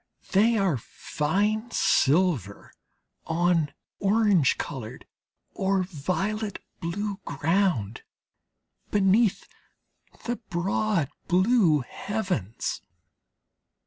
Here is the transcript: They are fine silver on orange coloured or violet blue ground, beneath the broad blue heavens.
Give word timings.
They 0.31 0.57
are 0.57 0.77
fine 0.77 1.69
silver 1.69 2.73
on 3.27 3.71
orange 3.99 4.57
coloured 4.57 5.05
or 5.53 5.83
violet 5.83 6.57
blue 6.79 7.19
ground, 7.23 8.01
beneath 8.89 9.47
the 10.25 10.37
broad 10.37 11.11
blue 11.27 11.81
heavens. 11.81 12.81